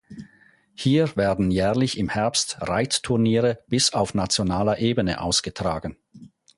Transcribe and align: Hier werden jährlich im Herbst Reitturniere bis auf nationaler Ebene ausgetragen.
Hier 0.73 1.15
werden 1.15 1.51
jährlich 1.51 1.99
im 1.99 2.09
Herbst 2.09 2.57
Reitturniere 2.61 3.59
bis 3.67 3.93
auf 3.93 4.15
nationaler 4.15 4.79
Ebene 4.79 5.21
ausgetragen. 5.21 5.95